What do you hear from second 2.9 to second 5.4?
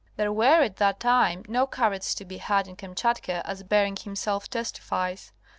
chatka as Bering himself testifies.